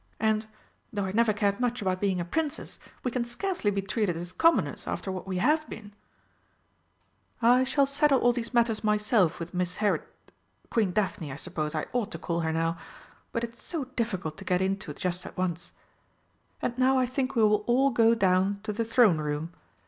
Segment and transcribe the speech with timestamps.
[0.19, 0.47] And,
[0.91, 4.31] though I never cared much about being a Princess, we can scarcely be treated as
[4.31, 5.93] commoners after what we have been."
[7.39, 10.01] "I shall settle all these matters myself with Miss Herit
[10.71, 12.77] Queen Daphne, I suppose I ought to call her,
[13.31, 15.71] but it's so difficult to get into just at once.
[16.63, 19.53] And now I think we will all go down to the Throne Room.